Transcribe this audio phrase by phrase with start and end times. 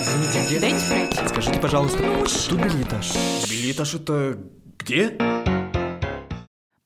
[0.00, 0.60] Извините, где?
[0.60, 1.28] Дайте пройти.
[1.28, 1.98] Скажите, пожалуйста,
[2.48, 3.12] тут билетаж.
[3.48, 4.38] Билетаж это
[4.78, 5.16] где?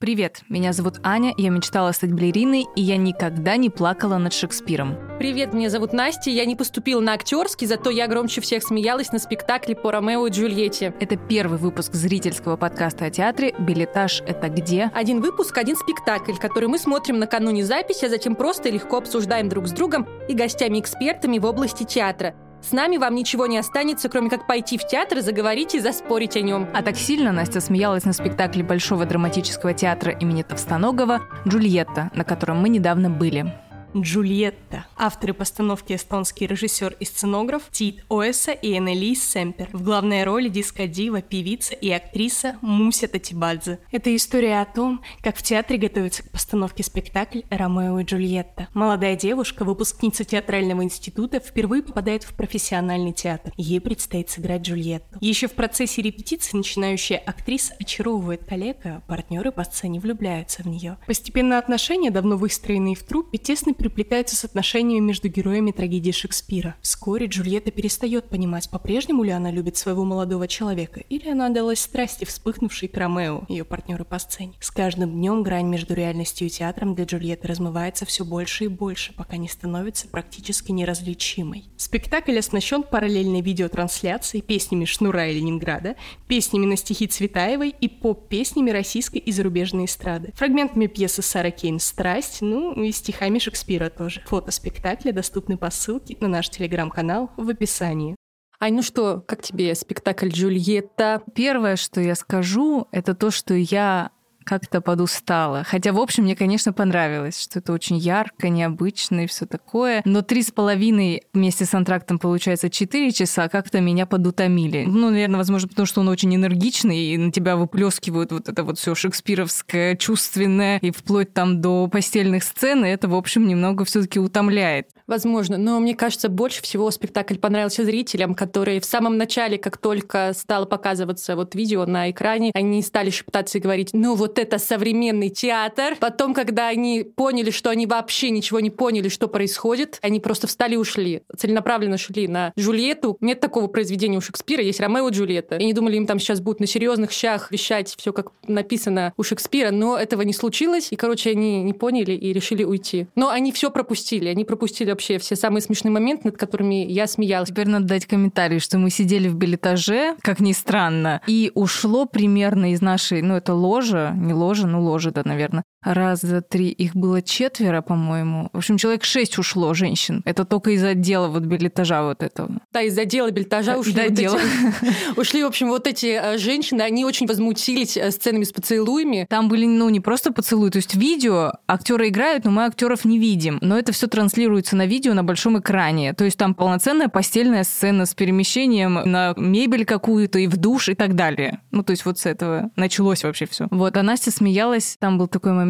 [0.01, 4.97] Привет, меня зовут Аня, я мечтала стать балериной, и я никогда не плакала над Шекспиром.
[5.19, 9.19] Привет, меня зовут Настя, я не поступила на актерский, зато я громче всех смеялась на
[9.19, 10.95] спектакле по Ромео и Джульетте.
[11.01, 14.91] Это первый выпуск зрительского подкаста о театре «Билетаж– это где?».
[14.95, 19.51] Один выпуск, один спектакль, который мы смотрим накануне записи, а затем просто и легко обсуждаем
[19.51, 22.35] друг с другом и гостями-экспертами в области театра.
[22.63, 26.41] С нами вам ничего не останется, кроме как пойти в театр, заговорить и заспорить о
[26.43, 26.69] нем.
[26.75, 32.61] А так сильно Настя смеялась на спектакле Большого драматического театра имени Товстоногова «Джульетта», на котором
[32.61, 33.53] мы недавно были.
[33.97, 34.87] Джульетта.
[34.97, 39.69] Авторы постановки эстонский режиссер и сценограф Тит Оэса и Энелис Семпер.
[39.73, 43.81] В главной роли дискодива, певица и актриса Муся Татибадзе.
[43.91, 48.69] Это история о том, как в театре готовится к постановке спектакль «Ромео и Джульетта».
[48.75, 53.53] Молодая девушка, выпускница театрального института, впервые попадает в профессиональный театр.
[53.57, 55.19] Ей предстоит сыграть Джульетту.
[55.21, 60.97] Еще в процессе репетиции начинающая актриса очаровывает коллега, партнеры по сцене влюбляются в нее.
[61.07, 66.77] Постепенно отношения, давно выстроенные в труппе, тесно переплетаются с отношениями между героями трагедии Шекспира.
[66.83, 72.27] Вскоре Джульетта перестает понимать, по-прежнему ли она любит своего молодого человека, или она отдалась страсти,
[72.27, 74.53] вспыхнувшей к Ромео, ее партнеры по сцене.
[74.61, 79.15] С каждым днем грань между реальностью и театром для Джульетты размывается все больше и больше,
[79.15, 81.65] пока не становится практически неразличимой.
[81.79, 85.97] Спектакль оснащен параллельной видеотрансляцией, песнями Шнура и Ленинграда,
[86.29, 92.43] песнями на стихи Цветаевой и поп-песнями российской и зарубежной эстрады, фрагментами пьесы Сара Кейн «Страсть»,
[92.43, 94.21] ну и стихами Шекспира Шекспира тоже.
[94.27, 98.17] Фото спектакля доступны по ссылке на наш телеграм-канал в описании.
[98.59, 101.23] Ай, ну что, как тебе спектакль Джульетта?
[101.35, 104.11] Первое, что я скажу, это то, что я
[104.45, 105.65] как-то подустала.
[105.65, 110.03] Хотя, в общем, мне, конечно, понравилось, что это очень ярко, необычно и все такое.
[110.05, 114.85] Но три с половиной вместе с антрактом получается четыре часа как-то меня подутомили.
[114.87, 118.79] Ну, наверное, возможно, потому что он очень энергичный, и на тебя выплескивают вот это вот
[118.79, 124.19] все шекспировское, чувственное, и вплоть там до постельных сцен, и это, в общем, немного все-таки
[124.19, 124.89] утомляет.
[125.07, 130.33] Возможно, но мне кажется, больше всего спектакль понравился зрителям, которые в самом начале, как только
[130.35, 135.29] стало показываться вот видео на экране, они стали шептаться и говорить, ну вот это современный
[135.29, 135.97] театр.
[135.99, 140.75] Потом, когда они поняли, что они вообще ничего не поняли, что происходит, они просто встали
[140.75, 141.23] и ушли.
[141.37, 143.17] Целенаправленно шли на Джульетту.
[143.21, 145.57] Нет такого произведения у Шекспира, есть Ромео и Джульетта.
[145.57, 149.23] И они думали, им там сейчас будут на серьезных щах вещать все, как написано у
[149.23, 150.89] Шекспира, но этого не случилось.
[150.91, 153.07] И, короче, они не поняли и решили уйти.
[153.15, 154.29] Но они все пропустили.
[154.29, 157.49] Они пропустили вообще все самые смешные моменты, над которыми я смеялась.
[157.49, 162.73] Теперь надо дать комментарий, что мы сидели в билетаже, как ни странно, и ушло примерно
[162.73, 166.95] из нашей, ну это ложа, не ложа, ну ложа, да, наверное, раз, два, три, их
[166.95, 168.51] было четверо, по-моему.
[168.53, 170.23] В общем, человек шесть ушло женщин.
[170.25, 172.61] Это только из отдела вот билетажа вот этого.
[172.73, 173.93] Да, из отдела билетажа ушли.
[173.95, 174.37] Да, вот отдела.
[174.39, 179.27] эти- ушли, в общем, вот эти э, женщины, они очень возмутились э, сценами с поцелуями.
[179.29, 183.19] Там были, ну, не просто поцелуи, то есть видео, актеры играют, но мы актеров не
[183.19, 183.59] видим.
[183.63, 186.13] Но это все транслируется на видео на большом экране.
[186.13, 190.95] То есть там полноценная постельная сцена с перемещением на мебель какую-то и в душ и
[190.95, 191.61] так далее.
[191.71, 193.67] Ну, то есть вот с этого началось вообще все.
[193.71, 195.70] Вот, а Настя смеялась, там был такой момент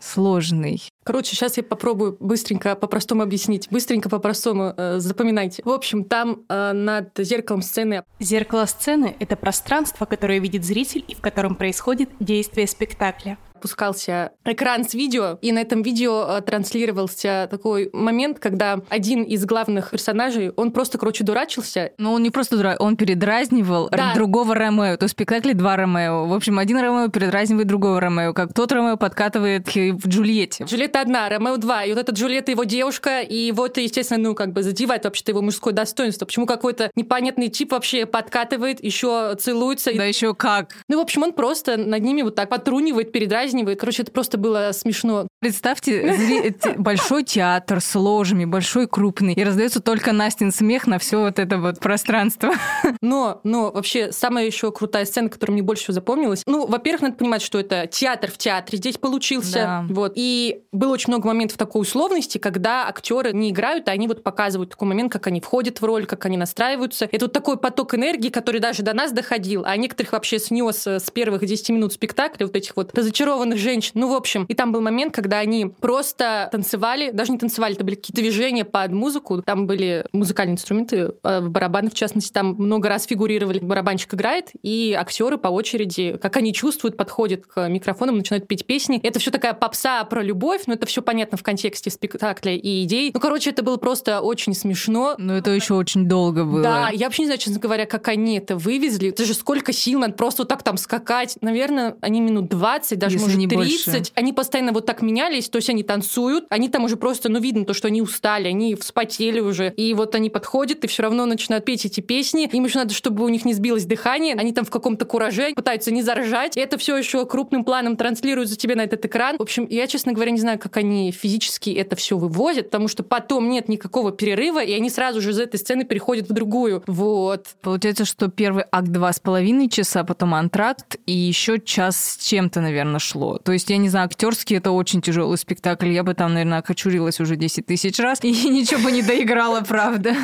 [0.00, 0.82] сложный.
[1.04, 3.68] Короче, сейчас я попробую быстренько по-простому объяснить.
[3.70, 5.62] Быстренько по-простому э, запоминайте.
[5.64, 11.14] В общем, там э, над зеркалом сцены Зеркало сцены— это пространство, которое видит зритель и
[11.14, 13.38] в котором происходит действие спектакля.
[13.60, 19.44] Опускался экран с видео, и на этом видео э, транслировался такой момент, когда один из
[19.44, 21.92] главных персонажей, он просто, короче, дурачился.
[21.98, 24.14] Но он не просто дурак, он передразнивал Да.
[24.14, 24.96] другого Ромео.
[24.96, 26.26] То есть в спектакле два Ромео.
[26.26, 30.64] В общем, один Ромео передразнивает другого Ромео, как тот Ромео подкатывает к- в Джульетте.
[30.64, 34.34] Джульетта одна, Ромео два, и вот эта Джульетта его девушка, и его это, естественно, ну,
[34.34, 36.24] как бы задевает вообще-то его мужское достоинство.
[36.26, 39.90] Почему какой-то непонятный тип вообще подкатывает, еще целуется.
[39.90, 40.74] и- Да еще как.
[40.88, 43.49] Ну, в общем, он просто над ними вот так потрунивает, передразнивает.
[43.76, 45.28] Короче, это просто было смешно.
[45.40, 51.20] Представьте те- большой театр с ложами, большой крупный, и раздается только Настин смех на все
[51.20, 52.52] вот это вот пространство.
[53.00, 56.42] Но, но вообще самая еще крутая сцена, которая мне больше всего запомнилась.
[56.46, 59.52] Ну, во-первых, надо понимать, что это театр в театре здесь получился.
[59.54, 59.86] Да.
[59.88, 60.12] Вот.
[60.14, 64.70] И было очень много моментов такой условности, когда актеры не играют, а они вот показывают
[64.70, 67.08] такой момент, как они входят в роль, как они настраиваются.
[67.10, 71.00] Это вот такой поток энергии, который даже до нас доходил, а некоторых вообще снес э,
[71.00, 73.92] с первых 10 минут спектакля, вот этих вот разочарованных нарисованных женщин.
[73.94, 77.84] Ну, в общем, и там был момент, когда они просто танцевали, даже не танцевали, это
[77.84, 79.42] были какие-то движения под музыку.
[79.42, 83.58] Там были музыкальные инструменты, э, барабаны, в частности, там много раз фигурировали.
[83.58, 89.00] Барабанщик играет, и актеры по очереди, как они чувствуют, подходят к микрофонам, начинают петь песни.
[89.02, 93.10] Это все такая попса про любовь, но это все понятно в контексте спектакля и идей.
[93.12, 95.14] Ну, короче, это было просто очень смешно.
[95.18, 96.62] Но это еще очень долго было.
[96.62, 99.10] Да, я вообще не знаю, честно говоря, как они это вывезли.
[99.10, 101.36] Это же сколько сил надо просто вот так там скакать.
[101.40, 103.86] Наверное, они минут 20, даже Если может не 30.
[103.86, 104.12] больше.
[104.14, 107.64] Они постоянно вот так менялись, то есть они танцуют, они там уже просто, ну, видно
[107.64, 109.72] то, что они устали, они вспотели уже.
[109.76, 112.48] И вот они подходят и все равно начинают петь эти песни.
[112.52, 114.34] Им еще надо, чтобы у них не сбилось дыхание.
[114.34, 116.56] Они там в каком-то кураже пытаются не заржать.
[116.56, 119.36] И это все еще крупным планом транслируется тебе на этот экран.
[119.38, 123.02] В общем, я, честно говоря, не знаю, как они физически это все вывозят, потому что
[123.02, 126.82] потом нет никакого перерыва, и они сразу же из этой сцены переходят в другую.
[126.86, 127.46] Вот.
[127.62, 132.60] Получается, что первый акт два с половиной часа, потом антракт, и еще час с чем-то,
[132.60, 133.19] наверное, шло.
[133.38, 135.88] То есть, я не знаю, актерский это очень тяжелый спектакль.
[135.88, 140.14] Я бы там, наверное, окочурилась уже 10 тысяч раз и ничего бы не доиграла, правда.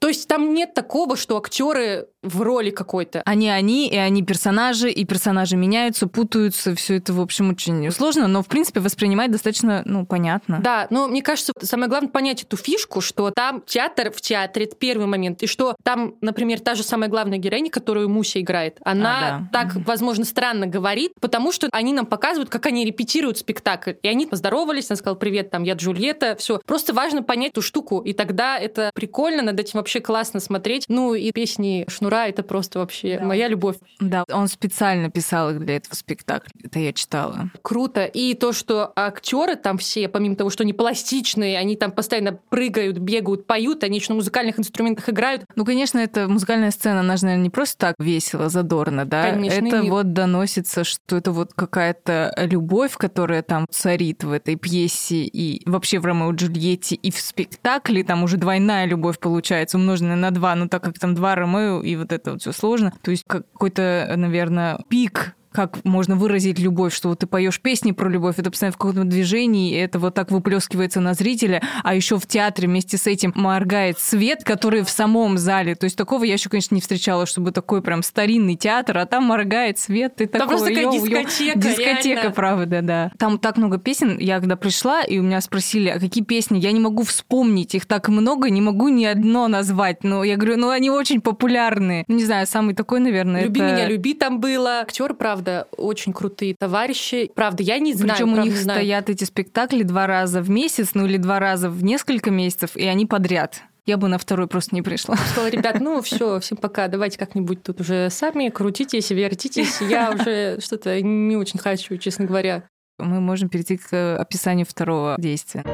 [0.00, 3.22] То есть там нет такого, что актеры в роли какой-то.
[3.24, 6.74] Они они, и они персонажи, и персонажи меняются, путаются.
[6.74, 10.60] Все это, в общем, очень сложно, но, в принципе, воспринимать достаточно, ну, понятно.
[10.60, 14.76] Да, но мне кажется, самое главное понять эту фишку, что там театр в театре, это
[14.76, 19.08] первый момент, и что там, например, та же самая главная героиня, которую Муся играет, она
[19.08, 19.48] А, да.
[19.52, 23.92] так, возможно, странно говорит, потому что они нам показывают, как они репетируют спектакль.
[24.02, 26.60] И они поздоровались, она сказала, привет, там, я Джульетта, все.
[26.66, 30.84] Просто важно понять эту штуку, и тогда это прикольно, над этим вообще классно смотреть.
[30.88, 33.76] Ну, и песни Шнура, это просто вообще моя любовь.
[34.00, 36.50] Да, он специально писал их для этого спектакля.
[36.62, 37.50] Это я читала.
[37.62, 38.04] Круто.
[38.06, 42.98] И то, что актеры там все, помимо того, что они пластичные, они там постоянно прыгают,
[42.98, 45.44] бегают, поют, они еще на музыкальных инструментах играют.
[45.56, 49.30] Ну, конечно, эта музыкальная сцена, она же, наверное, не просто так весело, задорно, да?
[49.32, 54.56] Конечно, это и- вот доносится, что это вот какая-то любовь, которая там царит в этой
[54.56, 59.76] пьесе и вообще в Ромео и Джульетте, и в спектакле там уже двойная любовь получается,
[59.78, 62.92] умноженная на два, ну так как там два Ромео, и вот это вот все сложно.
[63.02, 68.08] То есть какой-то, наверное, пик как можно выразить любовь, что вот ты поешь песни про
[68.08, 72.26] любовь, это постоянно в каком-то движении, это вот так выплескивается на зрителя, а еще в
[72.26, 75.74] театре вместе с этим моргает свет, который в самом зале.
[75.74, 79.24] То есть такого я еще, конечно, не встречала, чтобы такой прям старинный театр, а там
[79.24, 80.92] моргает свет, ты Там такой, просто йоу.
[80.92, 82.30] дискотека, Дискотека, реально.
[82.30, 83.12] правда, да.
[83.18, 86.72] Там так много песен, я когда пришла, и у меня спросили, а какие песни, я
[86.72, 90.04] не могу вспомнить, их так много, не могу ни одно назвать.
[90.04, 92.04] Но я говорю, ну они очень популярные.
[92.08, 93.72] Ну, не знаю, самый такой, наверное, Люби это...
[93.74, 94.80] меня, люби там было.
[94.80, 95.37] Актеры, правда,
[95.76, 97.30] очень крутые товарищи.
[97.34, 98.12] Правда, я не знаю.
[98.12, 98.78] Причем у правда, них знаю.
[98.78, 102.84] стоят эти спектакли два раза в месяц, ну или два раза в несколько месяцев, и
[102.84, 103.62] они подряд.
[103.86, 105.16] Я бы на второй просто не пришла.
[105.16, 109.80] Сказала, ребят, ну все, всем пока, давайте как-нибудь тут уже сами крутитесь, вертитесь.
[109.80, 112.64] Я уже что-то не очень хочу, честно говоря.
[112.98, 115.64] Мы можем перейти к описанию второго действия.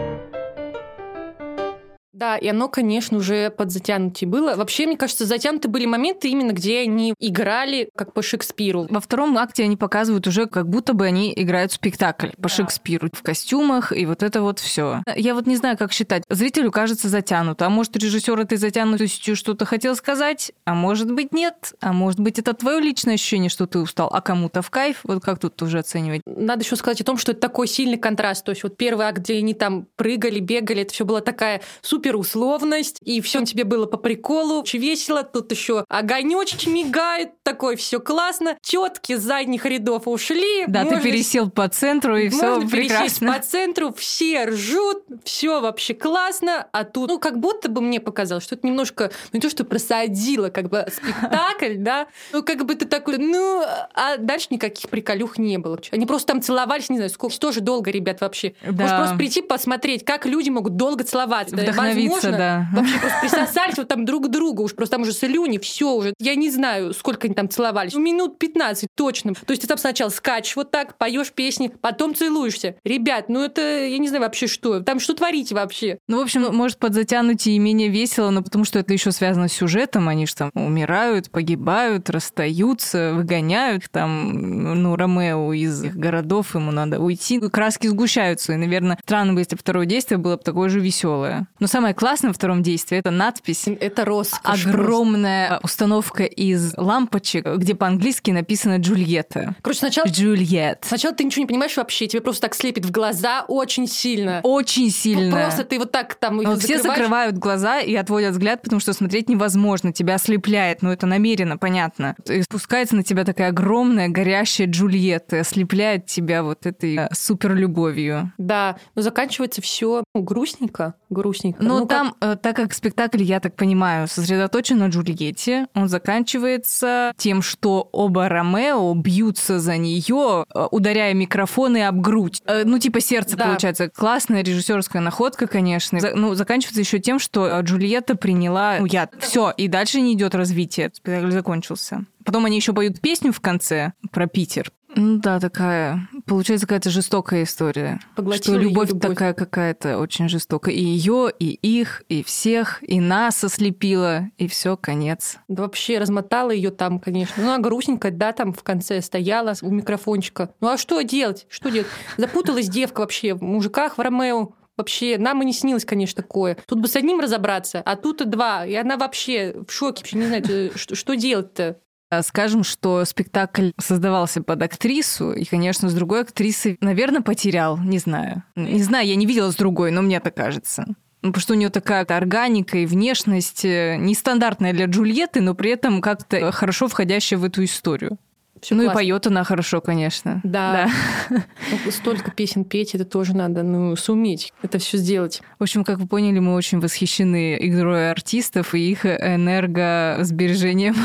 [2.15, 4.55] Да, и оно, конечно, уже подзатянутее было.
[4.55, 8.87] Вообще, мне кажется, затянуты были моменты именно, где они играли как по Шекспиру.
[8.89, 13.23] Во втором акте они показывают уже, как будто бы они играют спектакль по Шекспиру в
[13.23, 15.03] костюмах, и вот это вот все.
[15.17, 16.23] Я вот не знаю, как считать.
[16.31, 17.67] Зрителю кажется затянуто.
[17.67, 21.75] А может, режиссер этой затянутостью что-то хотел сказать, а может быть, нет.
[21.81, 25.01] А может быть, это твое личное ощущение, что ты устал, а кому-то в кайф.
[25.03, 26.23] Вот как тут уже оценивать?
[26.27, 28.45] Надо еще сказать о том, что это такой сильный контраст.
[28.45, 32.04] То есть вот первый акт, где они там прыгали, бегали, это все была такая супер
[32.13, 35.23] условность, и все тебе было по приколу, очень весело.
[35.23, 38.57] Тут еще огонечки мигают, такой все классно.
[38.63, 40.65] Тетки с задних рядов ушли.
[40.69, 43.33] Да, можно ты пересел по центру, и все прекрасно.
[43.33, 48.45] по центру, все ржут, все вообще классно, а тут, ну, как будто бы мне показалось,
[48.45, 52.75] что это немножко, ну, не то, что просадило, как бы, спектакль, да, ну, как бы
[52.75, 53.63] ты такой, ну,
[53.95, 55.79] а дальше никаких приколюх не было.
[55.91, 58.55] Они просто там целовались, не знаю, сколько, тоже долго, ребят, вообще.
[58.63, 58.97] Да.
[58.97, 61.57] просто прийти посмотреть, как люди могут долго целоваться.
[61.57, 62.69] Вдохновиться, Возможно, да.
[62.73, 66.15] Вообще просто присосались вот там друг к другу, уж просто там уже слюни, все уже.
[66.19, 67.95] Я не знаю, сколько они там целовались.
[67.95, 69.35] Ну, минут 15 точно.
[69.35, 72.77] То есть ты там сначала скачешь вот так, поешь песни, потом целуешься.
[72.85, 74.81] Ребят, ну это, я не знаю вообще что.
[74.81, 75.99] Там что творите вообще?
[76.09, 79.53] Ну, в общем, может подзатянутее и менее весело, но потому что это еще связано с
[79.53, 80.09] сюжетом.
[80.09, 87.01] Они же там умирают, погибают, расстаются, выгоняют там, ну, Ромео из их городов, ему надо
[87.01, 87.41] уйти.
[87.41, 88.53] Краски сгущаются.
[88.53, 91.47] И, наверное, странно бы, если бы второе действие было бы такое же веселое.
[91.61, 93.67] Но самое самое классное во втором действии— это надпись.
[93.67, 94.65] Это роскошь.
[94.65, 95.67] Огромная просто.
[95.67, 99.55] установка из лампочек, где по-английски написано «Джульетта».
[99.61, 100.07] Короче, сначала...
[100.07, 100.79] Джульет.
[100.81, 104.41] Сначала ты ничего не понимаешь вообще, тебе просто так слепит в глаза очень сильно.
[104.45, 105.37] Очень сильно.
[105.37, 109.29] Просто ты вот так там Но все закрывают глаза и отводят взгляд, потому что смотреть
[109.29, 112.17] невозможно, тебя ослепляет, но это намеренно, понятно.
[112.27, 118.33] И спускается на тебя такая огромная горящая Джульетта, ослепляет тебя вот этой э, суперлюбовью.
[118.39, 121.63] Да, но заканчивается все грустненько, грустненько.
[121.63, 125.89] Но Ну, как- там, э, так как спектакль, я так понимаю, сосредоточен на Джульетте, он
[125.89, 132.43] заканчивается тем, что оба Ромео бьются за нее, э, ударяя микрофоны об грудь.
[132.47, 133.47] Э, Ну, типа сердце, Да.
[133.47, 133.89] получается.
[133.91, 136.01] Классная режиссерская находка, конечно.
[136.01, 139.13] За- Ну, заканчивается еще тем, что Джульетта приняла ну, яд.
[139.19, 140.91] Все, и дальше не идет развитие.
[140.93, 142.05] Спектакль закончился.
[142.25, 144.71] Потом они еще поют песню в конце про Питер.
[144.97, 148.01] Ну да, такая, получается какая-то жестокая история.
[148.15, 149.11] Поглотила что любовь, любовь.
[149.11, 150.75] такая какая-то очень жестокая.
[150.75, 155.39] И ее, и их, и всех, и нас ослепила, и все, конец.
[155.49, 157.43] Да вообще размотала ее там, конечно.
[157.43, 160.55] Ну, она грустненькая, да, там в конце стояла у микрофончика.
[160.61, 161.47] Ну, а что делать?
[161.49, 161.89] Что делать?
[162.17, 164.53] Запуталась девка вообще в мужиках, в Ромео.
[164.77, 166.57] Вообще, нам и не снилось, конечно, такое.
[166.67, 168.67] Тут бы с одним разобраться, а тут и два.
[168.67, 171.79] И она вообще в шоке, вообще не знает, что делать-то.
[172.11, 177.99] А Скажем, что спектакль создавался под актрису, и, конечно, с другой актрисой, наверное, потерял, не
[177.99, 178.43] знаю.
[178.57, 180.85] Не знаю, я не видела с другой, но мне так кажется.
[181.23, 185.71] Ну, потому что у нее такая органика и внешность э, нестандартная для Джульетты, но при
[185.71, 188.19] этом как-то хорошо входящая в эту историю.
[188.65, 189.01] Всё ну и классно.
[189.01, 190.41] поет она хорошо, конечно.
[190.43, 190.89] Да.
[191.31, 195.43] Ну, столько песен петь, это тоже надо ну, суметь это все сделать.
[195.59, 200.97] В общем, как вы поняли, мы очень восхищены игрой артистов и их энергосбережением.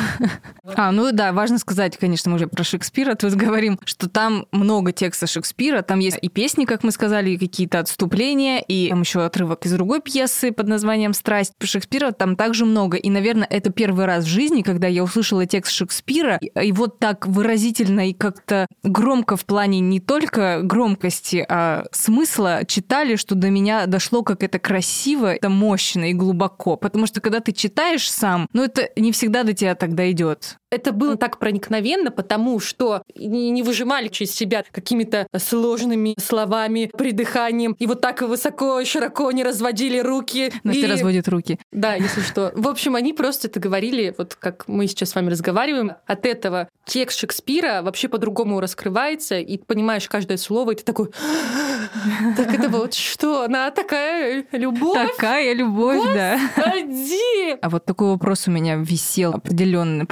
[0.75, 4.91] А, ну да, важно сказать, конечно, мы уже про Шекспира тут говорим, что там много
[4.91, 9.25] текста Шекспира, там есть и песни, как мы сказали, и какие-то отступления, и там еще
[9.25, 11.53] отрывок из другой пьесы под названием «Страсть».
[11.61, 15.73] Шекспира там также много, и, наверное, это первый раз в жизни, когда я услышала текст
[15.73, 21.85] Шекспира, и и вот так выразительно и как-то громко в плане не только громкости, а
[21.91, 26.75] смысла читали, что до меня дошло, как это красиво, это мощно и глубоко.
[26.75, 30.57] Потому что когда ты читаешь сам, ну это не всегда до тебя тогда идет.
[30.71, 37.87] Это было так проникновенно, потому что не, выжимали через себя какими-то сложными словами, придыханием, и
[37.87, 40.51] вот так высоко и широко не разводили руки.
[40.63, 41.59] Настя и- разводит руки.
[41.71, 42.51] Да, если что.
[42.55, 46.69] В общем, они просто это говорили, вот как мы сейчас с вами разговариваем, от этого
[46.85, 51.09] текст Шекспира вообще по-другому раскрывается, и понимаешь каждое слово, и ты такой,
[52.37, 54.97] так это вот что, она такая любовь?
[55.15, 56.39] Такая любовь, да.
[57.61, 60.05] А вот такой вопрос у меня висел определенное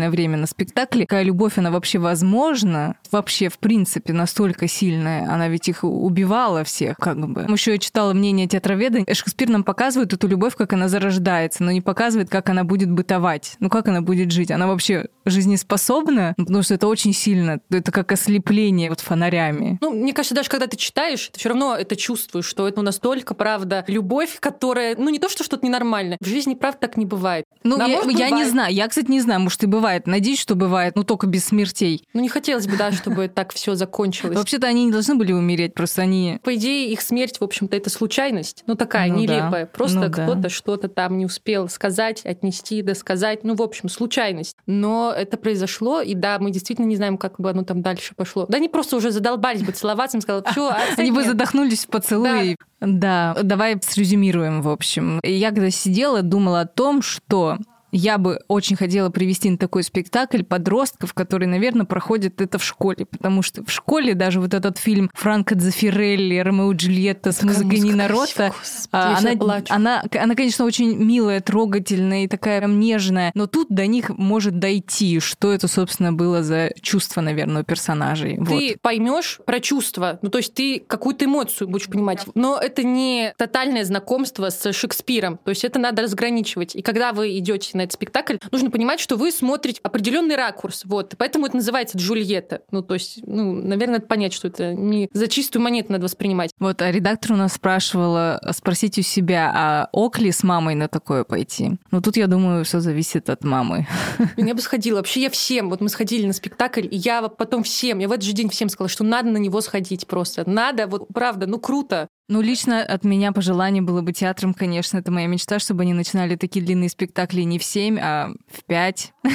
[0.00, 1.06] продолжительное время на спектакле.
[1.06, 2.96] Какая любовь, она вообще возможна?
[3.10, 5.30] Вообще, в принципе, настолько сильная.
[5.30, 7.46] Она ведь их убивала всех, как бы.
[7.52, 9.04] Еще я читала мнение театроведа.
[9.12, 13.56] Шекспир нам показывает эту любовь, как она зарождается, но не показывает, как она будет бытовать.
[13.60, 14.50] Ну, как она будет жить.
[14.50, 16.34] Она вообще жизнеспособна?
[16.36, 17.60] Ну, Потому что это очень сильно.
[17.70, 19.78] Это как ослепление вот фонарями.
[19.80, 23.34] Ну, мне кажется, даже когда ты читаешь, ты все равно это чувствуешь, что это настолько,
[23.34, 26.16] правда, любовь, которая, ну, не то, что что-то ненормальное.
[26.20, 27.44] В жизни, правда, так не бывает.
[27.62, 28.50] Ну, Да, я, может, я не бывает.
[28.50, 28.74] знаю.
[28.74, 30.06] Я, кстати, не знаю, может, и бывает.
[30.06, 32.04] Надеюсь, что бывает, но только без смертей.
[32.14, 34.36] Ну, не хотелось бы, да, чтобы так все закончилось.
[34.36, 36.38] Вообще-то они не должны были умереть, просто они...
[36.42, 38.64] По идее, их смерть, в общем-то, это случайность.
[38.66, 39.66] Ну, такая Ну нелепая.
[39.66, 43.44] Просто Ну кто-то что-то там не успел сказать, отнести, досказать.
[43.44, 44.56] Ну, в общем, случайность.
[44.66, 48.46] Но это произошло, и да, мы действительно не знаем, как бы оно там дальше пошло.
[48.48, 52.56] Да они просто уже задолбались бы целоваться, им сказали, все, Они бы задохнулись в поцелуе.
[52.80, 53.36] Да.
[53.42, 55.20] давай срезюмируем, в общем.
[55.22, 57.58] Я когда сидела, думала о том, что
[57.92, 63.06] я бы очень хотела привести на такой спектакль подростков, которые, наверное, проходят это в школе,
[63.06, 67.52] потому что в школе даже вот этот фильм Франко Дзефирелли, Ромео и Джульетта с Такая
[67.52, 69.66] музыкой музыка Нина красивая, Рота, господи, а, я она, плачу.
[69.68, 74.58] она, она, конечно, очень милая, трогательная и такая прям нежная, но тут до них может
[74.58, 78.36] дойти, что это, собственно, было за чувство, наверное, у персонажей.
[78.38, 78.48] Вот.
[78.48, 83.34] Ты поймешь про чувства, ну то есть ты какую-то эмоцию будешь понимать, но это не
[83.36, 86.76] тотальное знакомство с Шекспиром, то есть это надо разграничивать.
[86.76, 91.14] И когда вы идете на этот спектакль, нужно понимать, что вы смотрите определенный ракурс, вот,
[91.16, 92.62] поэтому это называется Джульетта.
[92.70, 96.50] Ну то есть, ну, наверное, надо понять, что это не за чистую монету надо воспринимать.
[96.58, 100.88] Вот, а редактор у нас спрашивала спросить у себя, а ок ли с мамой на
[100.88, 101.78] такое пойти?
[101.90, 103.86] Ну, тут, я думаю, все зависит от мамы.
[104.36, 104.96] Я бы сходила.
[104.96, 108.24] Вообще я всем, вот мы сходили на спектакль, и я потом всем, я в этот
[108.24, 110.48] же день всем сказала, что надо на него сходить просто.
[110.48, 112.08] Надо, вот правда, ну круто.
[112.30, 116.36] Ну, лично от меня пожелание было бы театром, конечно, это моя мечта, чтобы они начинали
[116.36, 119.12] такие длинные спектакли не в 7, а в 5.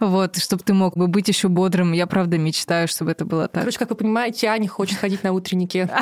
[0.00, 1.92] Вот, чтобы ты мог бы быть еще бодрым.
[1.92, 3.62] Я правда мечтаю, чтобы это было так.
[3.62, 5.88] Короче, как вы понимаете, Аня хочет ходить на утренники.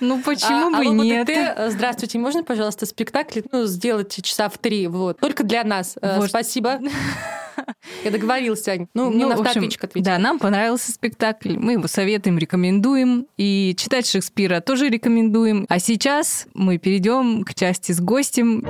[0.00, 1.28] Ну почему А- бы а нет?
[1.28, 5.18] Э, здравствуйте, можно, пожалуйста, спектакль ну, сделать часа в три, вот.
[5.18, 5.98] Только для нас.
[6.00, 6.26] Э.
[6.26, 6.80] Спасибо.
[8.04, 8.86] Я договорилась, Ань.
[8.94, 10.04] Ну, мне Ну, на автоответчик ответь.
[10.04, 11.56] Да, нам понравился спектакль.
[11.56, 13.26] Мы его советуем, рекомендуем.
[13.36, 15.66] И читать Шекспира тоже рекомендуем.
[15.68, 18.64] А сейчас мы перейдем к части с гостем.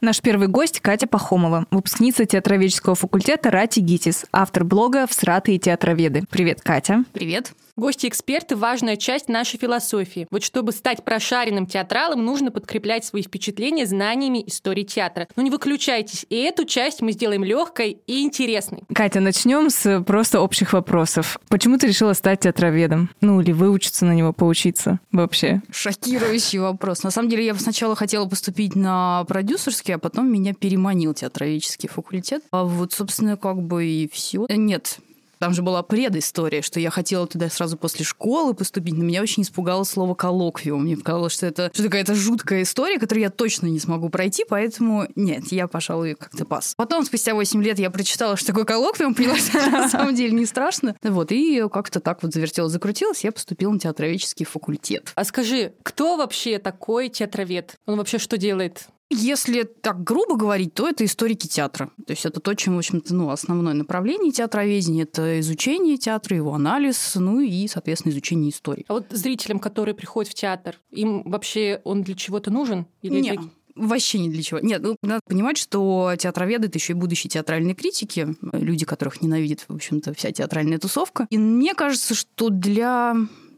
[0.00, 6.24] Наш первый гость Катя Пахомова, выпускница театроведческого факультета Рати ГИТИС, автор блога «Всратые театроведы».
[6.30, 7.04] Привет, Катя.
[7.12, 7.52] Привет.
[7.76, 10.26] Гости-эксперты– важная часть нашей философии.
[10.30, 15.28] Вот чтобы стать прошаренным театралом, нужно подкреплять свои впечатления знаниями истории театра.
[15.34, 18.82] Но не выключайтесь, и эту часть мы сделаем легкой и интересной.
[18.94, 21.38] Катя, начнем с просто общих вопросов.
[21.48, 23.10] Почему ты решила стать театроведом?
[23.22, 25.62] Ну, или выучиться на него, поучиться вообще?
[25.70, 27.02] Шокирующий вопрос.
[27.02, 32.42] На самом деле, я сначала хотела поступить на продюсерский, а потом меня переманил театроведческий факультет.
[32.50, 34.46] А вот, собственно, как бы и все.
[34.48, 35.00] Нет,
[35.40, 39.42] там же была предыстория, что я хотела туда сразу после школы поступить, но меня очень
[39.42, 40.82] испугало слово коллоквиум.
[40.82, 45.06] Мне показалось, что это что какая-то жуткая история, которую я точно не смогу пройти, поэтому
[45.16, 46.74] нет, я, пожалуй, как-то пас.
[46.76, 50.44] Потом, спустя 8 лет, я прочитала, что такое коллоквиум, поняла, что на самом деле не
[50.44, 50.94] страшно.
[51.02, 55.10] Вот, и как-то так вот завертелось, закрутилось, я поступила на театроведческий факультет.
[55.14, 57.76] А скажи, кто вообще такой театровед?
[57.86, 58.88] Он вообще что делает?
[59.10, 61.90] Если так грубо говорить, то это историки театра.
[62.06, 65.02] То есть это то, чем, в общем-то, ну, основное направление театроведения.
[65.02, 68.84] Это изучение театра, его анализ, ну и, соответственно, изучение истории.
[68.88, 72.86] А вот зрителям, которые приходят в театр, им вообще он для чего-то нужен?
[73.02, 74.60] Или Не, это- Вообще ни для чего.
[74.60, 79.64] Нет, ну, надо понимать, что театроведы— это еще и будущие театральные критики, люди, которых ненавидит,
[79.68, 81.26] в общем-то, вся театральная тусовка.
[81.30, 83.14] И мне кажется, что для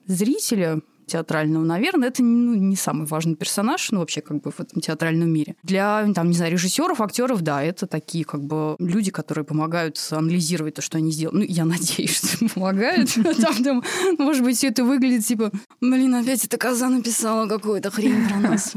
[0.07, 0.81] зрителя
[1.13, 5.31] театрального, наверное, это ну, не самый важный персонаж, ну, вообще, как бы в этом театральном
[5.31, 5.57] мире.
[5.63, 10.75] Для, там, не знаю, режиссеров, актеров, да, это такие, как бы, люди, которые помогают анализировать
[10.75, 11.39] то, что они сделали.
[11.39, 13.11] Ну, я надеюсь, что помогают.
[13.43, 13.83] Там, там,
[14.19, 15.51] может быть, все это выглядит, типа,
[15.81, 18.75] блин, опять эта коза написала какую-то хрень про нас.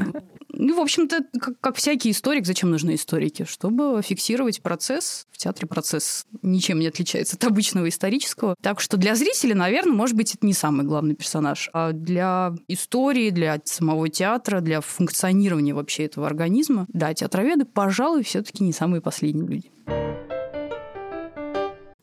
[0.58, 3.44] Ну, в общем-то, как, как всякий историк, зачем нужны историки?
[3.44, 5.26] Чтобы фиксировать процесс.
[5.30, 8.54] В театре процесс ничем не отличается от обычного исторического.
[8.62, 11.68] Так что для зрителя, наверное, может быть, это не самый главный персонаж.
[11.72, 18.64] А для истории, для самого театра, для функционирования вообще этого организма, да, театроведы, пожалуй, все-таки
[18.64, 19.70] не самые последние люди.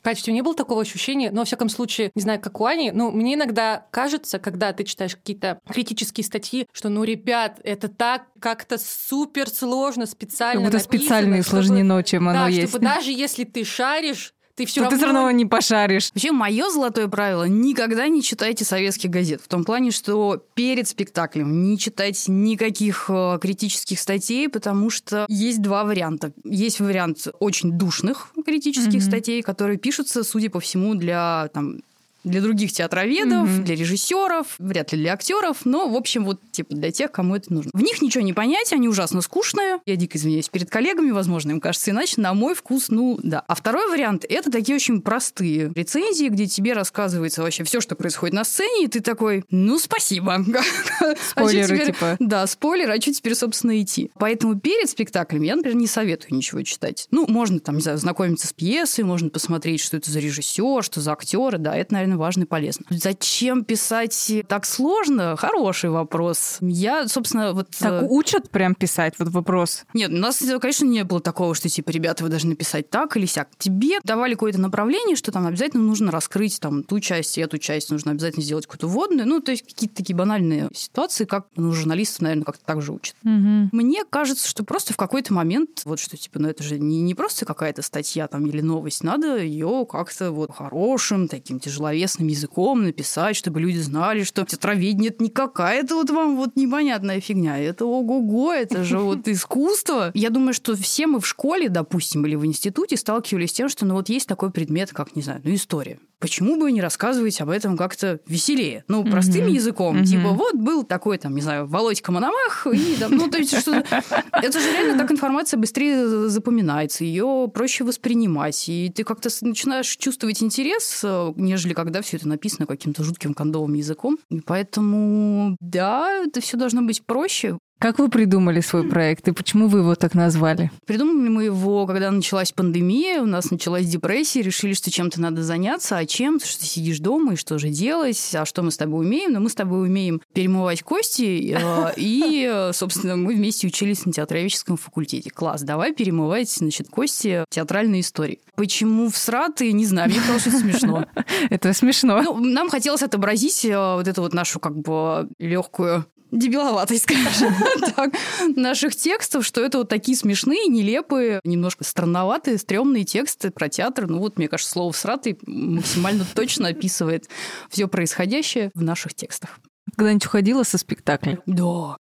[0.03, 3.09] Тебя не было такого ощущения, но, во всяком случае, не знаю, как у Ани, но
[3.11, 8.77] мне иногда кажется, когда ты читаешь какие-то критические статьи, что, ну, ребят, это так как-то
[8.77, 12.69] супер сложно, специально Как будто написано, специально чтобы- чем оно да, есть.
[12.69, 16.09] чтобы даже если ты шаришь, ты все То ты все равно не пошаришь.
[16.13, 19.41] Вообще, мое золотое правило– никогда не читайте советских газет.
[19.41, 25.61] В том плане, что перед спектаклем не читайте никаких э, критических статей, потому что есть
[25.61, 26.33] два варианта.
[26.43, 29.01] Есть вариант очень душных критических Мгм.
[29.01, 31.79] статей, которые пишутся, судя по всему, для там,
[32.23, 33.63] для других театроведов, Мгм.
[33.63, 37.51] для режиссеров, вряд ли для актеров, но, в общем, вот типа для тех, кому это
[37.53, 37.71] нужно.
[37.73, 39.79] В них ничего не понять, они ужасно скучные.
[39.85, 42.21] Я дико извиняюсь перед коллегами, возможно, им кажется иначе.
[42.21, 43.43] На мой вкус, ну да.
[43.47, 48.33] А второй вариант это такие очень простые рецензии, где тебе рассказывается вообще все, что происходит
[48.35, 50.43] на сцене, и ты такой, ну спасибо.
[51.01, 52.15] А Спойлеры, теперь- типа.
[52.19, 54.11] Да, спойлер, а что теперь, собственно, идти?
[54.17, 57.07] Поэтому перед спектаклем я, например, не советую ничего читать.
[57.11, 61.01] Ну, можно там, не знаю, знакомиться с пьесой, можно посмотреть, что это за режиссер, что
[61.01, 62.85] за актеры, да, это, наверное, важно и полезно.
[62.89, 65.35] Зачем писать так сложно?
[65.37, 66.57] Хороший вопрос.
[66.61, 67.69] Я, собственно, вот...
[67.79, 69.85] э, Так учат прям писать, вот вопрос.
[69.93, 73.25] нет, у нас, конечно, не было такого, что, типа, ребята, вы должны писать так или
[73.25, 73.49] сяк.
[73.57, 77.89] Тебе давали какое-то направление, что там обязательно нужно раскрыть там ту часть и эту часть,
[77.91, 79.27] нужно обязательно сделать какую-то вводную.
[79.27, 83.15] Ну, то есть какие-то такие банальные ситуации, как ну, журналистов, наверное, как-то так же учат.
[83.23, 83.69] Мгм.
[83.71, 87.15] Мне кажется, что просто в какой-то момент, вот что, типа, ну это же не, не
[87.15, 93.35] просто какая-то статья там или новость, надо ее как-то вот хорошим, таким тяжеловесным языком написать,
[93.35, 98.53] чтобы люди знали, что театроведение это не какая-то вот вам вот непонятная фигня, это ого-го,
[98.53, 100.11] это же вот искусство.
[100.13, 103.85] Я думаю, что все мы в школе, допустим, или в институте сталкивались с тем, что
[103.85, 105.99] ну вот есть такой предмет, как, не знаю, ну история.
[106.23, 108.85] Почему бы не рассказывать об этом как-то веселее?
[108.87, 109.53] Ну, простым Мгм.
[109.55, 109.97] языком.
[109.97, 110.05] Мгм.
[110.05, 113.73] Типа, вот был такой, там, не знаю, Володька Мономах, и там, ну, то есть, что
[113.73, 120.41] это же реально так информация быстрее запоминается, ее проще воспринимать, и ты как-то начинаешь чувствовать
[120.41, 124.17] интерес, э, нежели когда все это написано каким-то жутким кондовым языком.
[124.29, 127.57] И поэтому, да, это все должно быть проще.
[127.83, 130.71] Как вы придумали свой проект и почему вы его так назвали?
[130.85, 135.97] Придумали мы его, когда началась пандемия, у нас началась депрессия, решили, что чем-то надо заняться,
[135.97, 136.39] а чем?
[136.39, 139.33] Что ты сидишь дома, и что же делать, а что мы с тобой умеем?
[139.33, 144.77] Но мы с тобой умеем перемывать кости, э, и, собственно, мы вместе учились на театроведческом
[144.77, 145.29] факультете.
[145.29, 148.39] Класс, давай перемывать, значит, кости театральной истории.
[148.55, 151.05] Почему в сраты, не знаю, мне это смешно.
[151.49, 152.21] Это смешно.
[152.21, 157.53] Ну, нам хотелось отобразить э, вот эту вот нашу как бы легкую дебиловатость, скажем
[157.95, 158.13] так,
[158.55, 164.07] наших текстов, что это вот такие смешные, нелепые, немножко странноватые, стрёмные тексты про театр.
[164.07, 167.29] Ну вот, мне кажется, слово «всратый» максимально точно описывает
[167.69, 169.59] все происходящее в наших текстах.
[169.95, 171.39] Когда-нибудь уходила со спектакля?
[171.45, 171.97] Да,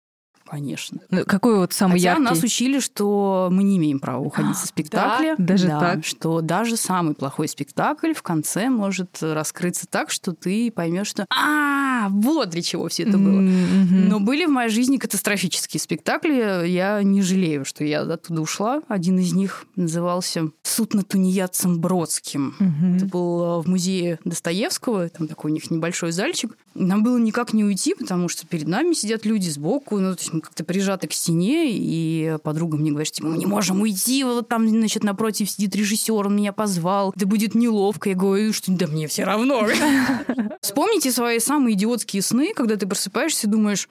[0.53, 1.01] конечно.
[1.09, 2.25] Ну, какой вот самый Хотя яркий?
[2.25, 5.35] нас учили, что мы не имеем права уходить со спектакля.
[5.39, 5.45] Да?
[5.45, 6.05] Даже Да, так?
[6.05, 12.09] Что даже самый плохой спектакль в конце может раскрыться так, что ты поймешь, что «А,
[12.11, 13.41] вот для чего все это было».
[13.41, 16.69] Но были в моей жизни катастрофические спектакли.
[16.69, 18.83] Я не жалею, что я оттуда ушла.
[18.89, 22.57] Один из них назывался «Суд над тунеядцем Бродским».
[22.97, 26.59] Это был э, в музее Достоевского, там такой у них небольшой зальчик.
[26.75, 30.33] Нам было никак не уйти, потому что перед нами сидят люди сбоку, ну, то есть
[30.33, 34.49] мы как-то прижаты к стене, и подруга мне говорит, что мы не можем уйти, вот
[34.49, 38.11] там, значит, напротив сидит режиссер, он меня позвал, это будет неловко.
[38.11, 39.67] Я говорю, что да мне все равно.
[40.61, 43.89] Вспомните свои самые идиотские сны, когда ты просыпаешься и думаешь,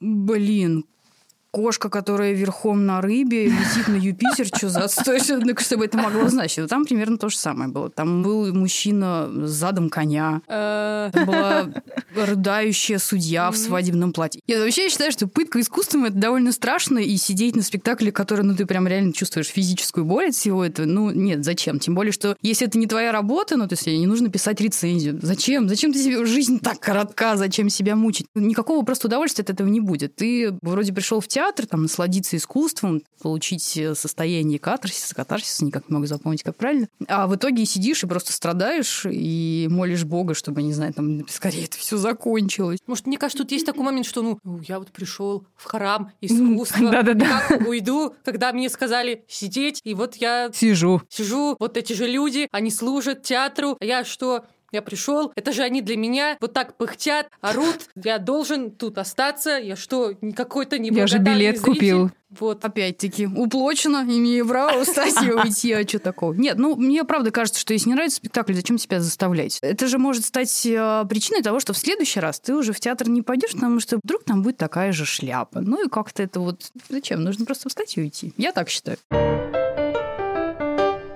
[0.00, 0.84] блин,
[1.50, 5.98] кошка, которая верхом на рыбе летит на Юпитер, что за отстой, ну, что бы это
[5.98, 6.68] могло значить?
[6.68, 7.90] Там примерно то же самое было.
[7.90, 11.68] Там был мужчина с задом коня, Э, была
[12.14, 14.40] рыдающая судья в свадебном платье.
[14.46, 18.56] Я вообще считаю, что пытка искусством это довольно страшно, и сидеть на спектакле, который, ну,
[18.56, 21.78] ты прям реально чувствуешь физическую боль от всего этого, ну, нет, зачем?
[21.78, 25.18] Тем более, что если это не твоя работа, ну, то есть не нужно писать рецензию.
[25.22, 25.68] Зачем?
[25.68, 26.24] Зачем ты себе...
[26.24, 28.26] Жизнь так коротка, зачем себя мучить?
[28.34, 30.16] Никакого просто удовольствия от этого не будет.
[30.16, 31.37] Ты вроде пришел в театр,
[31.68, 36.88] там, насладиться искусством, получить э, состояние катарсиса, катарсиса, никак не могу запомнить, как правильно.
[37.06, 41.64] А в итоге сидишь и просто страдаешь и молишь Бога, чтобы, не знаю, там, скорее
[41.64, 42.78] это все закончилось.
[42.86, 46.90] Может, мне кажется, тут есть такой момент, что, ну, я вот пришел в храм искусства.
[46.90, 47.42] Да-да-да.
[47.66, 51.02] Уйду, когда мне сказали сидеть, и вот я Сижу.
[51.08, 54.44] сижу, вот эти же люди, они служат театру, а я что?
[54.70, 59.52] Я пришел, это же они для меня вот так пыхтят, орут, я должен тут остаться,
[59.52, 61.72] я что, не какой-то Я же билет зритель?
[61.72, 62.10] купил.
[62.38, 62.62] Вот.
[62.62, 66.34] Опять-таки, уплочено, имею право встать и уйти, а что такого?
[66.34, 69.58] Нет, ну, мне правда кажется, что если не нравится спектакль, зачем себя заставлять?
[69.62, 73.08] Это же может стать э, причиной того, что в следующий раз ты уже в театр
[73.08, 75.60] не пойдешь, потому что вдруг там будет такая же шляпа.
[75.60, 76.70] Ну и как-то это вот...
[76.90, 77.24] Зачем?
[77.24, 78.34] Нужно просто встать и уйти.
[78.36, 78.98] Я так считаю.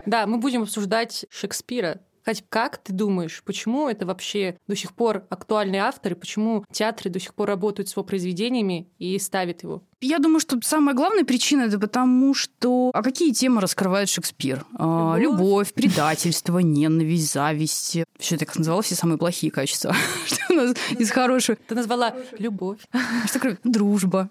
[0.07, 2.01] Да, мы будем обсуждать Шекспира.
[2.25, 7.11] Кать, как ты думаешь, почему это вообще до сих пор актуальный автор, и почему театры
[7.11, 9.83] до сих пор работают с его произведениями и ставят его?
[10.01, 12.91] Я думаю, что самая главная причина это потому, что...
[12.93, 14.65] А какие темы раскрывает Шекспир?
[14.77, 15.39] А, Любовь.
[15.39, 17.99] Любовь, предательство, ненависть, зависть.
[18.19, 19.95] Все это как называла все самые плохие качества.
[20.27, 21.57] Что у нас из хорошего?
[21.69, 22.79] Ты назвала любовь.
[23.27, 24.29] Что такое дружба?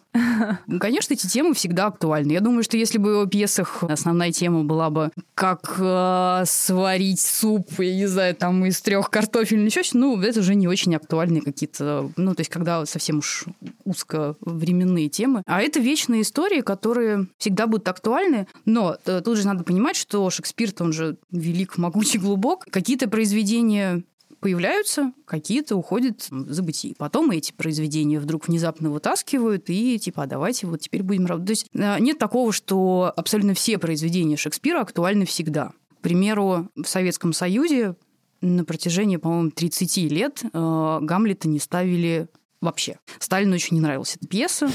[0.67, 2.33] Ну, Конечно, эти темы всегда актуальны.
[2.33, 7.69] Я думаю, что если бы в пьесах основная тема была бы как э, сварить суп,
[7.81, 11.41] я не знаю, там из трех картофель или еще ну, это уже не очень актуальные
[11.41, 13.45] какие-то, ну, то есть когда совсем уж
[13.83, 15.43] узко временные темы.
[15.45, 20.29] А это вечные истории, которые всегда будут актуальны, но э, тут же надо понимать, что
[20.29, 22.65] Шекспир-то он же велик, могучий, глубок.
[22.69, 24.03] Какие-то произведения
[24.41, 26.95] появляются, какие-то уходят в забытие.
[26.97, 31.47] Потом эти произведения вдруг внезапно вытаскивают и типа, а давайте вот теперь будем работать.
[31.47, 35.71] То есть э, нет такого, что абсолютно все произведения Шекспира актуальны всегда.
[36.01, 37.95] К примеру, в Советском Союзе
[38.41, 42.27] на протяжении, по-моему, 30 лет э, Гамлета не ставили
[42.59, 42.97] вообще.
[43.19, 44.67] Сталину очень не нравилась эта пьеса.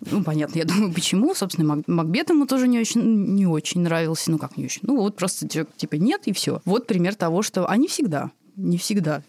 [0.00, 1.32] Ну, понятно, я думаю, почему.
[1.36, 3.02] Собственно, Мак- Макбет ему тоже не очень,
[3.36, 4.32] не очень нравился.
[4.32, 4.80] Ну, как не очень?
[4.82, 6.60] Ну, вот просто типа, типа нет, и все.
[6.64, 9.22] Вот пример того, что они всегда, не всегда.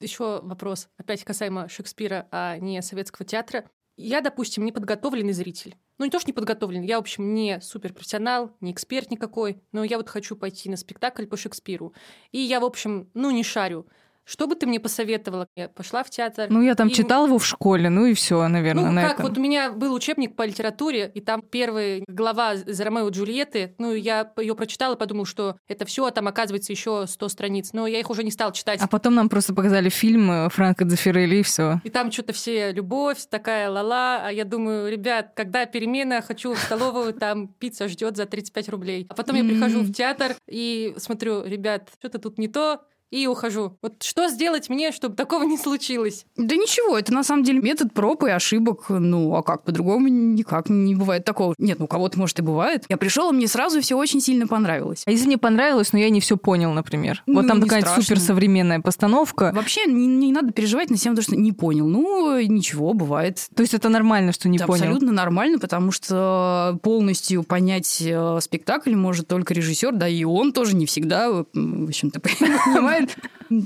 [0.00, 3.64] Еще вопрос, опять касаемо Шекспира, а не советского театра.
[3.96, 5.74] Я, допустим, неподготовленный зритель.
[5.98, 9.96] Ну, не то, что неподготовленный, я, в общем, не суперпрофессионал, не эксперт никакой, но я
[9.96, 11.94] вот хочу пойти на спектакль по Шекспиру.
[12.30, 13.86] И я, в общем, ну, не шарю.
[14.28, 15.46] Что бы ты мне посоветовала?
[15.54, 16.48] Я пошла в театр.
[16.50, 19.12] Ну, я там и- читал его в школе, ну и все, наверное, Ну, на как,
[19.20, 19.26] этом.
[19.28, 23.76] вот у меня был учебник по литературе, и там первая глава из Ромео и Джульетты.
[23.78, 27.70] Ну, я ее прочитала и подумала, что это все, а там оказывается еще 100 страниц.
[27.72, 28.80] Но я их уже не стала читать.
[28.82, 31.80] А потом нам просто показали фильм э, Франко Дзефирелли, и все.
[31.84, 34.26] И там что-то все любовь, такая лала.
[34.26, 39.06] А я думаю, ребят, когда перемена, хочу в столовую, там пицца ждет за 35 рублей.
[39.08, 42.80] А потом я прихожу в театр и смотрю, ребят, что-то тут не то.
[43.10, 43.78] И ухожу.
[43.82, 46.24] Вот что сделать мне, чтобы такого не случилось?
[46.36, 48.86] Да ничего, это на самом деле метод проб и ошибок.
[48.88, 51.54] Ну, а как по-другому никак не бывает такого.
[51.58, 52.84] Нет, ну у кого-то, может, и бывает.
[52.88, 55.02] Я пришел, и мне сразу все очень сильно понравилось.
[55.06, 57.22] А если мне понравилось, но я не все понял, например?
[57.26, 58.02] Ну, вот там не какая-то страшно.
[58.02, 59.52] суперсовременная постановка.
[59.54, 61.86] Вообще не, не надо переживать на тему, того, что не понял.
[61.86, 63.46] Ну, ничего, бывает.
[63.54, 64.82] То есть это нормально, что не Это понял?
[64.82, 70.74] абсолютно нормально, потому что полностью понять э, спектакль может только режиссер, да, и он тоже
[70.74, 72.95] не всегда, в общем-то, понимает.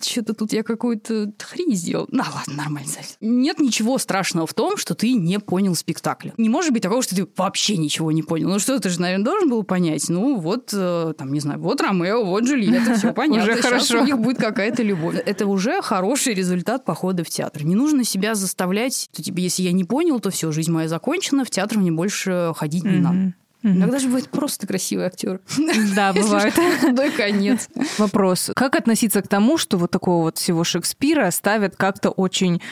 [0.02, 2.06] Что-то тут я какую-то хрень сделал.
[2.10, 2.88] Ну, ладно, нормально.
[2.88, 3.16] Сась.
[3.20, 6.34] Нет ничего страшного в том, что ты не понял спектакля.
[6.36, 8.48] Не может быть такого, что ты вообще ничего не понял.
[8.48, 10.08] Ну что, ты же, наверное, должен был понять.
[10.08, 13.52] Ну вот, э, там, не знаю, вот Ромео, вот Джульетта, все понятно.
[13.52, 14.02] Уже хорошо.
[14.02, 15.16] у них будет какая-то любовь.
[15.24, 17.64] Это уже хороший результат похода в театр.
[17.64, 21.44] Не нужно себя заставлять, что, типа, если я не понял, то все, жизнь моя закончена,
[21.44, 23.34] в театр мне больше ходить не надо.
[23.62, 23.76] Мгм.
[23.76, 25.40] Иногда же бывает просто красивый актер.
[25.94, 26.54] Да, бывает.
[26.80, 27.68] Худой конец.
[27.98, 28.50] Вопрос.
[28.54, 32.62] Как относиться к тому, что вот такого вот всего Шекспира ставят как-то очень,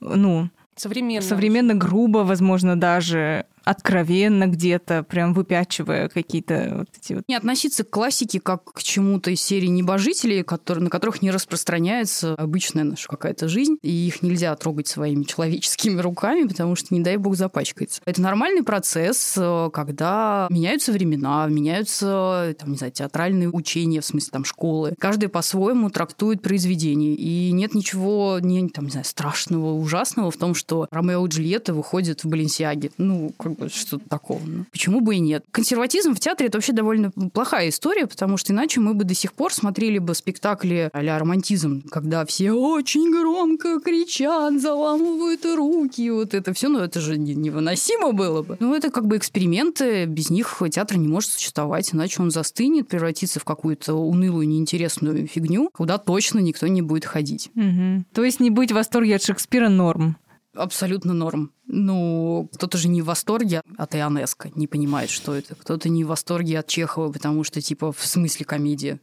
[0.00, 1.22] ну, Современно.
[1.22, 7.24] современно грубо, возможно, даже откровенно где-то, прям выпячивая какие-то вот эти вот...
[7.28, 12.34] Не относиться к классике как к чему-то из серии небожителей, которые, на которых не распространяется
[12.34, 17.18] обычная наша какая-то жизнь, и их нельзя трогать своими человеческими руками, потому что, не дай
[17.18, 18.00] бог, запачкается.
[18.06, 24.30] Это нормальный процесс, э, когда меняются времена, меняются, там, не знаю, театральные учения, в смысле,
[24.32, 24.94] там, школы.
[24.98, 30.54] Каждый по-своему трактует произведение, и нет ничего, не, там, не знаю, страшного, ужасного в том,
[30.54, 32.92] что Ромео и Джульетта выходят в Баленсиаге.
[32.96, 34.40] Ну, как что-то такого.
[34.44, 35.44] Ну, почему бы и нет?
[35.50, 39.32] Консерватизм в театре– это вообще довольно плохая история, потому что иначе мы бы до сих
[39.32, 46.52] пор смотрели бы спектакли а романтизм, когда все очень громко кричат, заламывают руки, вот это
[46.52, 48.56] все, ну, это же не- невыносимо было бы.
[48.60, 53.40] Ну, это как бы эксперименты, без них театр не может существовать, иначе он застынет, превратится
[53.40, 57.50] в какую-то унылую, неинтересную фигню, куда точно никто не будет ходить.
[57.54, 58.06] Мгм.
[58.12, 60.16] То есть не быть в восторге от Шекспира норм.
[60.58, 61.52] Абсолютно норм.
[61.66, 65.54] Ну, кто-то же не в восторге от Ионеско, не понимает, что это.
[65.54, 68.98] Кто-то не в восторге от Чехова, потому что, типа, в смысле комедия.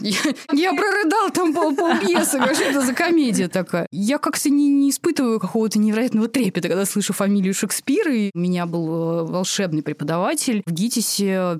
[0.00, 0.18] Я,
[0.52, 3.88] я прорыдал там пол, полпьесы, говорю, что это за комедия такая.
[3.90, 8.14] Я как-то не, не испытываю какого-то невероятного трепета, когда слышу фамилию Шекспира.
[8.14, 11.58] И у меня был э, волшебный преподаватель в ГИТИСе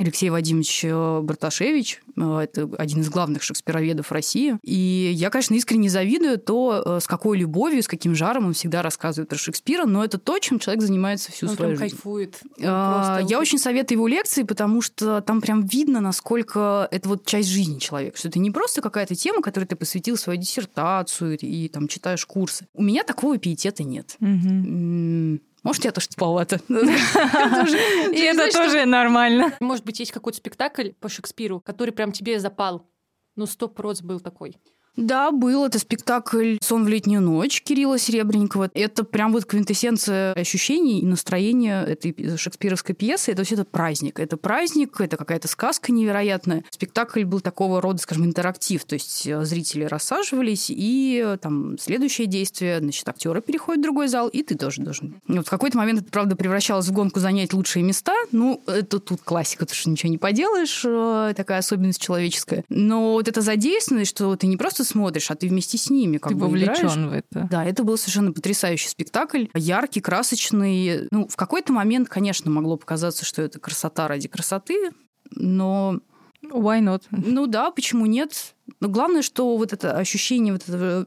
[0.00, 4.58] Алексей Вадимович э, Барташевич, э, это один из главных шекспироведов России.
[4.62, 8.80] И я, конечно, искренне завидую то, э, с какой любовью, с каким жаром он всегда
[8.80, 11.94] рассказывает про Шекспира, но это то, чем человек занимается всю Он свою прям жизнь.
[11.96, 12.40] кайфует.
[12.62, 17.50] А, Я очень советую его лекции, потому что там прям видно, насколько это вот часть
[17.50, 21.88] жизни человека, что это не просто какая-то тема, которой ты посвятил свою диссертацию и там
[21.88, 22.66] читаешь курсы.
[22.72, 24.16] У меня такого пиетета нет.
[24.20, 25.40] Мгм.
[25.62, 26.60] Может, я тоже туповата.
[26.68, 29.52] И это тоже нормально.
[29.60, 32.88] Может быть, есть какой-то спектакль по Шекспиру, который прям тебе запал.
[33.36, 34.56] Ну, стоп проц был такой.
[34.96, 35.64] Да, был.
[35.64, 38.70] Это спектакль «Сон в летнюю ночь» Кирилла Серебренникова.
[38.74, 43.32] Это прям вот квинтэссенция ощущений и настроения этой пи- шекспировской пьесы.
[43.32, 44.18] Это все это праздник.
[44.18, 46.64] Это праздник, это какая-то сказка невероятная.
[46.70, 48.84] Спектакль был такого рода, скажем, интерактив.
[48.84, 54.08] То есть э, зрители рассаживались, и э, там следующее действие, значит, актеры переходят в другой
[54.08, 55.20] зал, и ты тоже должен.
[55.28, 58.14] Вот в какой-то момент это, правда, превращалось в гонку занять лучшие места.
[58.32, 62.64] Ну, это тут классика, ты что ничего не поделаешь, э, такая особенность человеческая.
[62.68, 66.32] Но вот эта задействованность, что ты не просто смотришь, а ты вместе с ними как
[66.32, 66.78] Ты бы играешь.
[66.80, 67.48] вовлечен в это.
[67.50, 71.08] Да, это был совершенно потрясающий спектакль, яркий, красочный.
[71.10, 74.90] Ну, в какой-то момент, конечно, могло показаться, что это красота ради красоты,
[75.32, 76.00] но,
[76.44, 77.02] Why not?
[77.10, 78.54] ну да, почему нет?
[78.80, 81.04] Но главное, что вот это ощущение, вот это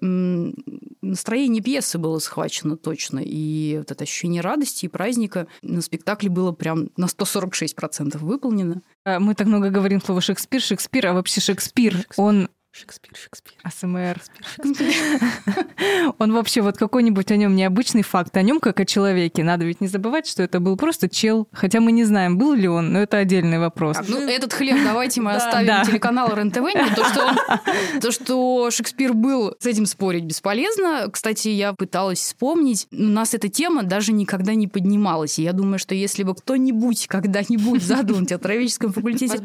[1.01, 6.51] настроение пьесы было схвачено точно, и вот это ощущение радости и праздника на спектакле было
[6.51, 8.81] прям на 146% выполнено.
[9.05, 13.53] А, Мы так много говорим слово Шекспир, Шекспир, а вообще Шекспир, он Шекспир, Шекспир.
[13.62, 14.19] АСМР.
[16.17, 19.43] Он вообще вот какой-нибудь о нем необычный факт, о нем как о человеке.
[19.43, 21.47] Надо ведь не забывать, что это был просто чел.
[21.51, 23.97] Хотя мы не знаем, был ли он, но это отдельный вопрос.
[23.97, 25.86] Так, ну, этот хлеб давайте мы оставим Да.
[25.86, 26.62] телеканал РЕН-ТВ.
[26.73, 27.38] Нет, То что, он-
[28.01, 31.09] то, что Шекспир был, с этим спорить бесполезно.
[31.13, 35.38] Кстати, я пыталась вспомнить, у нас эта тема даже никогда не поднималась.
[35.38, 39.39] И я думаю, что если бы кто-нибудь когда-нибудь задал на театроведческом факультете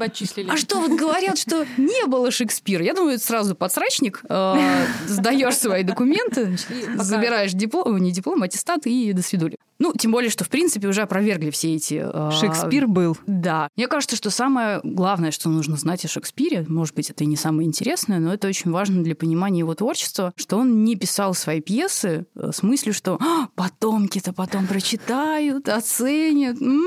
[0.48, 2.82] а что вот говорят, что не было Шекспира?
[2.82, 4.22] Я думаю, это сразу подсрачник.
[4.28, 6.56] э, Сдаешь свои документы,
[6.96, 9.56] забираешь диплом, не диплом, аттестат и до свидули.
[9.80, 12.02] Ну, тем более, что, в принципе, уже опровергли все эти...
[12.04, 13.16] э, Шекспир был.
[13.26, 13.68] да.
[13.76, 17.36] Мне кажется, что самое главное, что нужно знать о Шекспире, может быть, это и не
[17.36, 21.60] самое интересное, но это очень важно для понимания его творчества, что он не писал свои
[21.60, 26.60] пьесы э, с мыслью, что «А, потомки-то потом прочитают, оценят.
[26.60, 26.82] м».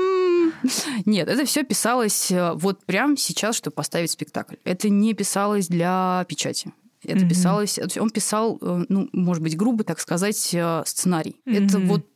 [1.06, 4.56] Нет, это все писалось э, вот прямо сейчас, чтобы поставить спектакль.
[4.64, 6.72] Это не писалось для печати.
[7.04, 7.28] Это mm-hmm.
[7.28, 7.78] писалось...
[7.98, 11.36] Он писал, э, ну, может быть, грубо так сказать, э, сценарий.
[11.46, 11.66] Mm-hmm.
[11.66, 12.06] Это вот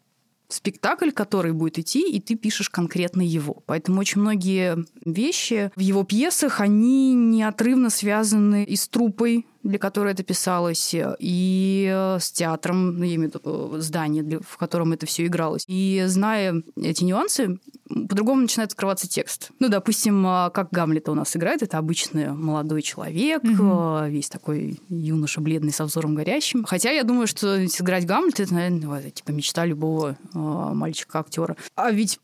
[0.48, 3.62] спектакль, который будет идти, и ты пишешь конкретно его.
[3.66, 10.12] Поэтому очень многие вещи в его пьесах, они неотрывно связаны и с трупой, для которой
[10.12, 15.06] это писалось, и э, с театром, я имею в виду э, здание, в котором это
[15.06, 15.64] все игралось.
[15.66, 19.50] И зная эти нюансы, по-другому начинает открываться текст.
[19.58, 24.06] Ну, допустим, э, как Гамлета у нас играет, это обычный молодой человек, угу.
[24.06, 26.64] весь такой юноша бледный со взором горящим.
[26.64, 31.56] Хотя я думаю, что сыграть Гамлета, это, наверное, типа мечта любого мальчика-актера.
[31.74, 32.20] А ведь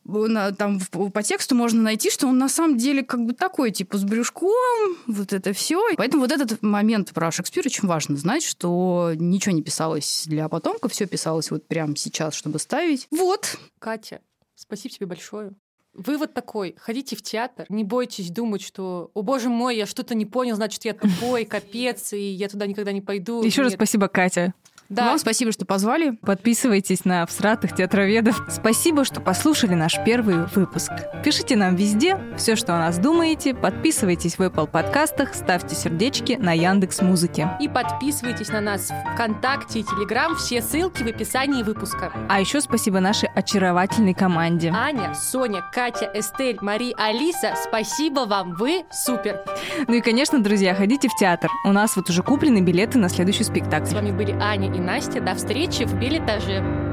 [0.58, 0.80] там
[1.12, 4.96] по тексту можно найти, что он на самом деле как бы такой, типа, с брюшком,
[5.06, 5.82] вот это все.
[5.96, 10.92] Поэтому вот этот момент про Шекспир очень важно знать, что ничего не писалось для потомков,
[10.92, 13.08] все писалось вот прямо сейчас, чтобы ставить.
[13.10, 13.56] Вот.
[13.78, 14.20] Катя,
[14.54, 15.52] спасибо тебе большое.
[15.94, 20.24] Вывод такой, ходите в театр, не бойтесь думать, что, о боже мой, я что-то не
[20.24, 23.42] понял, значит, я тупой, капец, и я туда никогда не пойду.
[23.42, 24.54] Еще раз спасибо, Катя.
[24.92, 25.06] Да.
[25.06, 26.18] Вам спасибо, что позвали.
[26.20, 28.44] Подписывайтесь на всратых театроведов.
[28.50, 30.92] Спасибо, что послушали наш первый выпуск.
[31.24, 33.54] Пишите нам везде все, что о нас думаете.
[33.54, 37.48] Подписывайтесь в Apple подкастах, ставьте сердечки на Яндекс Музыке.
[37.58, 40.36] И подписывайтесь на нас в ВКонтакте и Телеграм.
[40.36, 42.12] Все ссылки в описании выпуска.
[42.28, 44.70] А еще спасибо нашей очаровательной команде.
[44.74, 49.40] Аня, Соня, Катя, Эстель, Мари, Алиса, спасибо вам, вы супер.
[49.88, 51.50] Ну и, конечно, друзья, ходите в театр.
[51.64, 53.86] У нас вот уже куплены билеты на следующий спектакль.
[53.86, 55.20] С вами были Аня и Настя.
[55.20, 56.91] До встречи в билетаже.